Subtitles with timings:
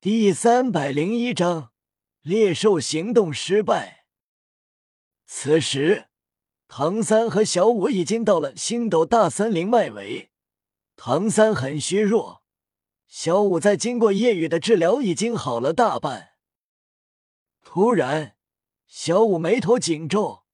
[0.00, 1.72] 第三百零一章
[2.22, 4.04] 猎兽行动失败。
[5.26, 6.06] 此时，
[6.68, 10.30] 唐三和小五已经到了星斗大森林外围。
[10.94, 12.44] 唐三很虚弱，
[13.08, 16.34] 小五在经过夜雨的治疗，已经好了大半。
[17.64, 18.36] 突然，
[18.86, 20.44] 小五眉头紧皱，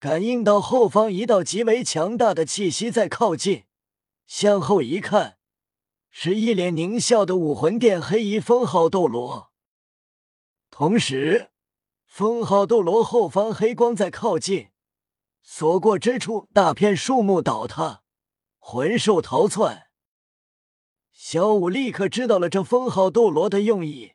[0.00, 3.66] 感应到后方一道极为强大的气息在靠近，
[4.26, 5.37] 向后一看。
[6.10, 9.52] 是一脸狞笑的武魂殿黑衣封号斗罗，
[10.70, 11.50] 同时，
[12.04, 14.70] 封号斗罗后方黑光在靠近，
[15.42, 18.02] 所过之处大片树木倒塌，
[18.58, 19.88] 魂兽逃窜。
[21.12, 24.14] 小五立刻知道了这封号斗罗的用意，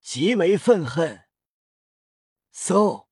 [0.00, 1.24] 极为愤恨。
[2.54, 3.06] 嗖，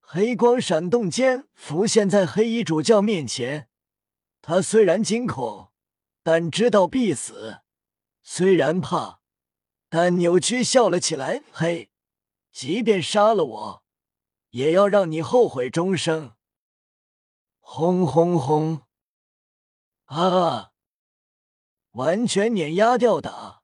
[0.00, 3.68] 黑光闪动间浮现在黑衣主教面前，
[4.42, 5.70] 他虽然惊恐。
[6.24, 7.60] 但知道必死，
[8.22, 9.20] 虽然怕，
[9.90, 11.42] 但扭曲笑了起来。
[11.52, 11.90] 嘿，
[12.50, 13.84] 即便杀了我，
[14.48, 16.32] 也要让你后悔终生！
[17.60, 18.86] 轰轰轰！
[20.06, 20.72] 啊！
[21.90, 23.62] 完全碾压掉打，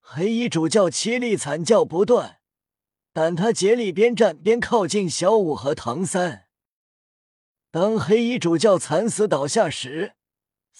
[0.00, 2.40] 黑衣主教凄厉惨叫不断，
[3.12, 6.48] 但他竭力边战边靠近小五和唐三。
[7.70, 10.14] 当黑衣主教惨死倒下时，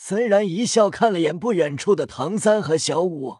[0.00, 3.38] 森然一笑，看了眼不远处的唐三和小五，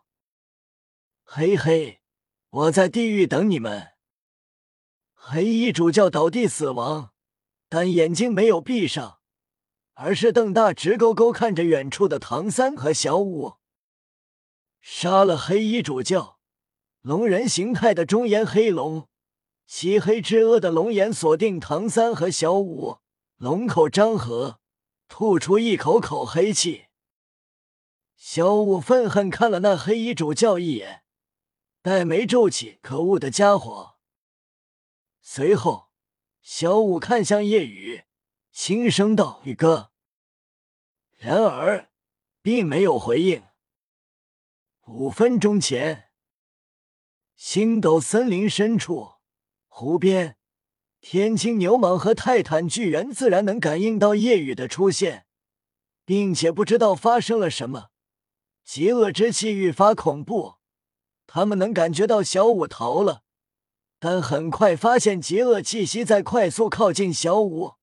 [1.23, 2.01] 嘿嘿，
[2.51, 3.91] 我在地狱等你们。
[5.15, 7.13] 黑衣主教倒地死亡，
[7.69, 9.21] 但眼睛没有闭上，
[9.95, 13.55] 而是瞪大直勾勾看着远处的唐三和小五。
[14.81, 16.41] 杀了黑衣主教，
[17.03, 19.09] 龙人形态的中炎黑龙，
[19.65, 22.99] 漆黑之恶的龙眼锁定唐三和小五，
[23.37, 24.59] 龙口张合。
[25.09, 26.87] 吐出一口口黑气，
[28.15, 31.03] 小五愤恨看了那黑衣主教一眼，
[31.83, 33.97] 黛眉皱起，可恶的家伙。
[35.21, 35.91] 随后，
[36.41, 38.05] 小五看向夜雨，
[38.53, 39.93] 轻声道：“宇哥。”
[41.17, 41.91] 然而，
[42.41, 43.45] 并没有回应。
[44.87, 46.13] 五分钟前，
[47.35, 49.15] 星斗森林深处，
[49.67, 50.39] 湖边。
[51.01, 55.27] 天青牛蟒和泰坦巨猿自然能感应到夜雨的出现，
[56.05, 57.89] 并且不知道发生了什么，
[58.65, 60.57] 极恶之气愈发恐怖。
[61.27, 63.23] 他们能感觉到小五逃了，
[63.99, 67.75] 但很快发现极恶气息在快速靠近小五，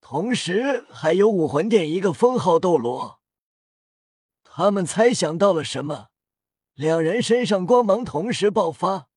[0.00, 3.20] 同时还有武魂殿一个封号斗罗。
[4.44, 6.08] 他们猜想到了什么？
[6.74, 9.08] 两人身上光芒同时爆发，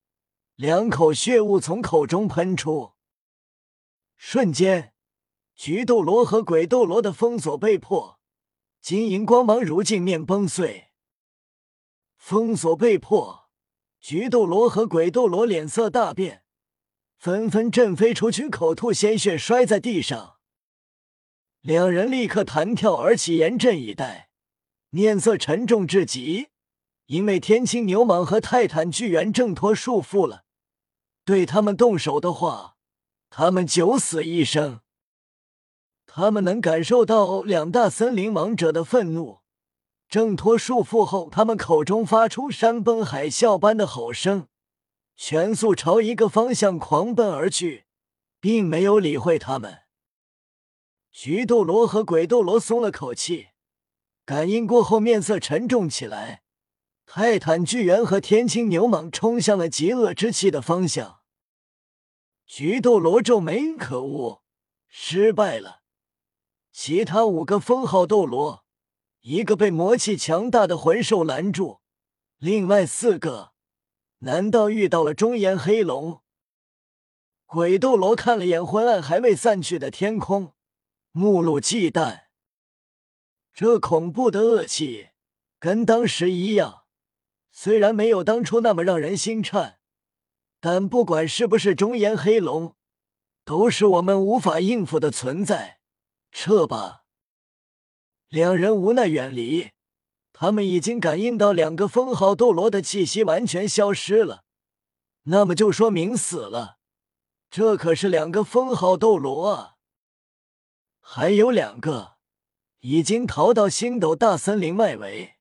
[0.55, 2.93] 两口血雾从口中喷出。
[4.21, 4.93] 瞬间，
[5.55, 8.19] 菊斗罗和鬼斗罗的封锁被破，
[8.81, 10.89] 金银光芒如镜面崩碎。
[12.17, 13.49] 封锁被破，
[14.01, 16.43] 菊斗罗和鬼斗罗脸色大变，
[17.17, 20.35] 纷纷震飞出去，口吐鲜血，摔在地上。
[21.61, 24.29] 两人立刻弹跳而起，严阵以待，
[24.89, 26.49] 面色沉重至极，
[27.05, 30.43] 因为天青牛蟒和泰坦巨猿挣脱束缚了，
[31.23, 32.75] 对他们动手的话。
[33.29, 34.81] 他们九死一生，
[36.07, 39.39] 他们能感受到两大森林王者的愤怒。
[40.09, 44.47] 挣脱束缚后，他们口中发出山崩海啸般的吼声，
[45.15, 47.85] 全速朝一个方向狂奔而去，
[48.39, 49.81] 并没有理会他们。
[51.11, 53.49] 菊斗罗和鬼斗罗松了口气，
[54.25, 56.41] 感应过后面色沉重起来。
[57.05, 61.18] 泰坦巨猿和天青牛蟒冲向了极恶之气的方向。
[62.49, 64.41] 菊斗罗皱眉，可恶，
[64.87, 65.83] 失败了。
[66.71, 68.65] 其他五个封号斗罗，
[69.19, 71.81] 一个被魔气强大的魂兽拦住，
[72.39, 73.51] 另外四个，
[74.21, 76.23] 难道遇到了中炎黑龙？
[77.45, 80.55] 鬼斗罗看了眼昏暗还未散去的天空，
[81.11, 82.23] 目露忌惮。
[83.53, 85.09] 这恐怖的恶气，
[85.59, 86.85] 跟当时一样，
[87.51, 89.78] 虽然没有当初那么让人心颤。
[90.59, 92.75] 但不管是不是中炎黑龙，
[93.45, 95.79] 都是我们无法应付的存在。
[96.31, 97.05] 撤吧！
[98.27, 99.71] 两人无奈远离。
[100.31, 104.43] 他们已经感应到两个封号斗罗的气息完全消失了，
[105.23, 106.77] 那么就说明死了。
[107.49, 109.75] 这可是两个封号斗罗啊！
[110.99, 112.17] 还有两个
[112.81, 115.35] 已经逃到星斗大森林外围。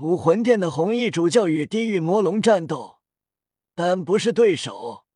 [0.00, 2.99] 武魂殿的红衣主教与地狱魔龙战斗。
[3.82, 5.06] 但不是对手，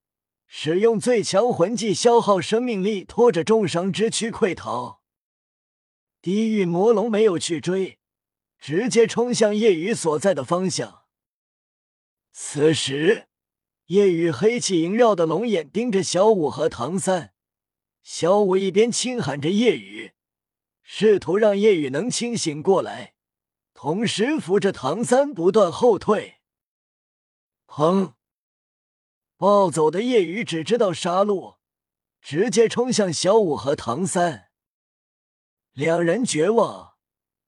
[0.46, 5.02] 使用最强魂技消耗生命力，拖着重伤之躯溃逃。
[6.22, 7.99] 地狱魔龙没有去追，
[8.58, 11.02] 直接冲向夜雨所在的方向。
[12.32, 13.28] 此时，
[13.88, 17.34] 夜雨黑气萦绕的龙眼盯着小五和唐三。
[18.02, 20.12] 小五一边轻喊着夜雨，
[20.82, 23.12] 试图让夜雨能清醒过来，
[23.75, 26.37] 同时扶着唐三不断后退。
[27.66, 28.14] 砰！
[29.36, 31.56] 暴走的夜雨只知道杀戮，
[32.20, 34.50] 直接冲向小五和唐三。
[35.72, 36.94] 两人绝望，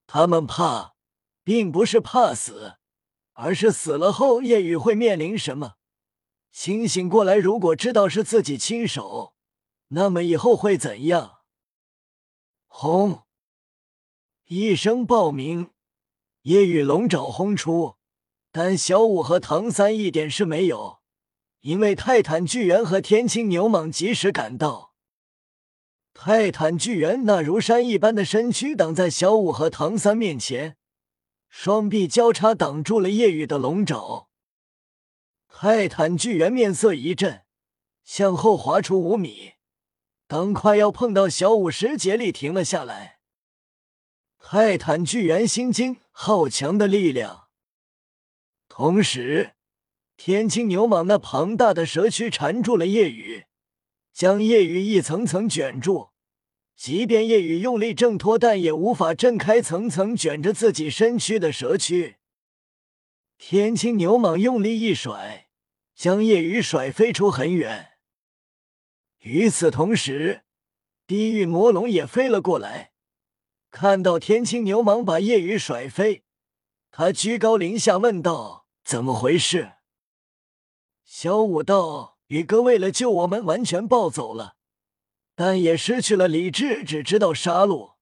[0.06, 0.96] 他们怕，
[1.44, 2.78] 并不是怕死，
[3.34, 5.74] 而是死了后夜雨会面临什么。
[6.50, 9.34] 清醒过来，如果知道是自己亲手，
[9.88, 11.40] 那么以后会怎样？
[12.66, 13.22] 轰！
[14.46, 15.70] 一声爆鸣，
[16.42, 17.96] 夜雨龙爪轰出，
[18.50, 21.00] 但小五和唐三一点事没有，
[21.60, 24.94] 因为泰坦巨猿和天青牛蟒及时赶到。
[26.14, 30.76] 泰坦巨猿那如山一般的身躯挡在小五和唐三面前，
[31.48, 34.28] 双臂交叉挡住了夜雨的龙爪。
[35.48, 37.42] 泰坦巨猿面色一震，
[38.04, 39.54] 向后滑出五米，
[40.26, 43.18] 当快要碰到小五时，竭力停了下来。
[44.38, 47.48] 泰坦巨猿心惊，好强的力量！
[48.68, 49.55] 同时，
[50.16, 53.44] 天青牛蟒那庞大的蛇躯缠住了夜雨。
[54.12, 56.08] 将夜雨一层层卷住，
[56.74, 62.16] 即便夜雨用力挣脱，但也无法挣开层层卷着自己身躯的蛇躯。
[63.36, 65.48] 天青牛蟒用力一甩，
[65.94, 67.98] 将夜雨甩飞出很远。
[69.18, 70.44] 与此同时，
[71.06, 72.92] 地狱魔龙也飞了过来，
[73.70, 76.22] 看到天青牛蟒把夜雨甩飞，
[76.90, 79.72] 他居高临下问道：“怎么回事？”
[81.06, 82.16] 小五道。
[82.28, 84.56] 宇哥为了救我们，完全暴走了，
[85.36, 87.94] 但也失去了理智，只知道杀戮。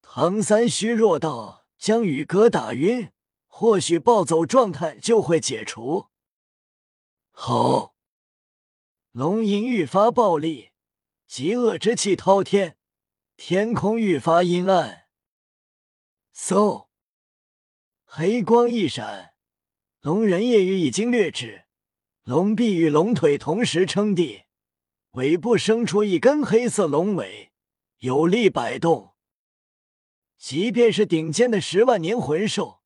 [0.00, 3.12] 唐三虚弱道：“将宇哥打晕，
[3.46, 6.06] 或许暴走状态就会解除。”
[7.30, 7.94] 好，
[9.12, 10.70] 龙吟愈发暴力，
[11.26, 12.78] 极恶之气滔天，
[13.36, 15.08] 天空愈发阴暗。
[16.34, 16.86] 嗖，
[18.06, 19.34] 黑光一闪，
[20.00, 21.63] 龙人夜雨已经掠至。
[22.24, 24.44] 龙臂与龙腿同时撑地，
[25.10, 27.52] 尾部生出一根黑色龙尾，
[27.98, 29.12] 有力摆动。
[30.38, 32.80] 即便是顶尖的十万年魂兽，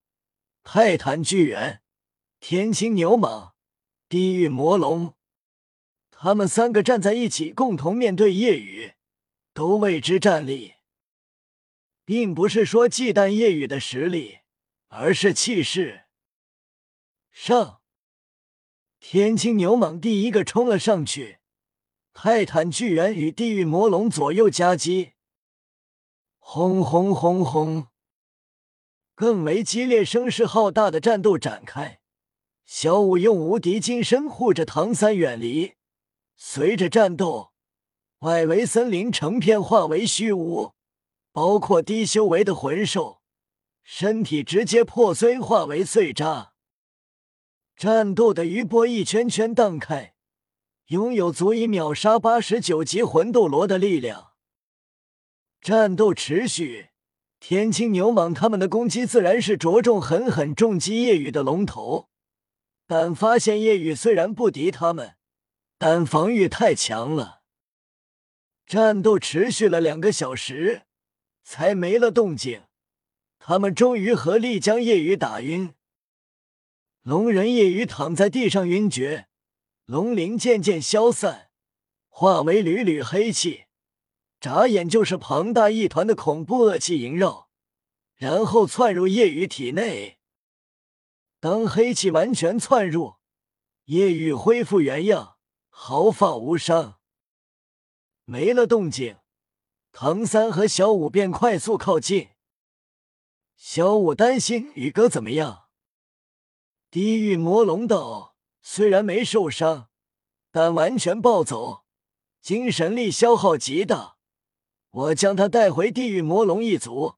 [0.65, 1.83] 泰坦巨猿、
[2.41, 3.53] 天青牛蟒、
[4.09, 5.15] 地狱魔龙，
[6.11, 8.95] 他们三个站在一起，共同面对夜雨，
[9.55, 10.75] 都为之战栗。
[12.05, 14.39] 并不是说忌惮夜雨的实力，
[14.89, 16.07] 而是气势
[17.31, 17.78] 上。
[19.11, 21.39] 天青牛蟒第一个冲了上去，
[22.13, 25.13] 泰坦巨猿与地狱魔龙左右夹击，
[26.37, 27.87] 轰轰轰轰！
[29.15, 32.01] 更为激烈、声势浩大的战斗展开。
[32.67, 35.73] 小五用无敌金身护着唐三远离，
[36.37, 37.53] 随着战斗，
[38.19, 40.75] 外围森林成片化为虚无，
[41.33, 43.23] 包括低修为的魂兽，
[43.83, 46.48] 身体直接破碎，化为碎渣。
[47.79, 50.13] 战斗的余波一圈圈荡开，
[50.87, 54.33] 拥有足以秒杀八十九级魂斗罗的力量。
[55.61, 56.89] 战斗持续，
[57.39, 62.09] 天青牛蟒他们的攻击自然是着重狠狠重击夜雨的龙头，
[62.89, 65.15] 但发现夜雨虽然不敌他们，
[65.79, 67.43] 但防御太强了。
[68.67, 70.83] 战斗持续了两个小时，
[71.45, 72.63] 才没了动静。
[73.39, 75.75] 他们终于合力将夜雨打晕。
[77.09, 79.29] 龙人夜雨躺在地上晕厥，
[79.87, 81.49] 龙鳞渐渐消散，
[82.11, 83.65] 化为缕缕黑气，
[84.39, 87.49] 眨眼就是庞大一团的恐怖恶气萦绕，
[88.15, 90.19] 然后窜入夜雨体内。
[91.41, 93.15] 当黑气完全窜入，
[93.85, 95.39] 夜雨恢复原样，
[95.71, 96.99] 毫发无伤，
[98.27, 99.17] 没了动静。
[99.93, 102.29] 唐三和小五便快速靠近，
[103.57, 105.68] 小五担心宇哥怎么样。
[106.91, 109.89] 地狱魔龙道虽然没受伤，
[110.51, 111.85] 但完全暴走，
[112.41, 114.17] 精神力消耗极大。
[114.91, 117.17] 我将他带回地狱魔龙一族。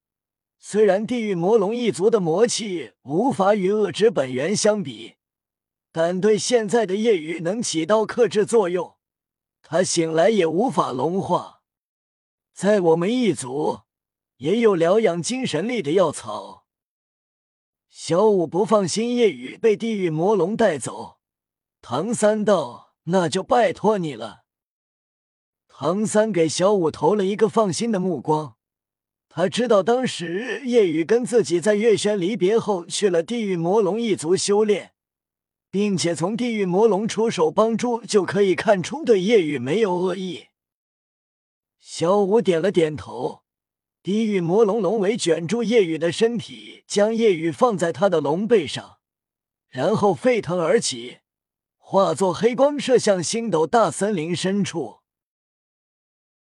[0.58, 5.14] 虽然地狱魔龙一族的魔气无法与恶之本源相比，
[5.92, 8.96] 但对现在的夜雨能起到克制作用。
[9.62, 11.62] 他醒来也无法龙化。
[12.52, 13.82] 在我们一族
[14.38, 16.60] 也有疗养精神力的药草。
[17.92, 21.18] 小五不放心夜雨被地狱魔龙带走，
[21.82, 24.44] 唐三道：“那就拜托你了。”
[25.66, 28.54] 唐三给小五投了一个放心的目光，
[29.28, 34.92] 他知道当时夜雨跟自己在月轩离别后去了地狱魔龙一族修炼，
[35.68, 40.47] 并且从地狱魔龙出手帮助就可以看出对夜雨没有恶意。
[41.80, 43.42] 小五点了点头。
[44.02, 48.97] 地狱魔龙龙尾卷住夜雨的身体，将夜雨放在他的龙背上，
[49.69, 51.19] 然后沸腾而起，
[51.76, 55.00] 化作黑光射向星斗大森林深处。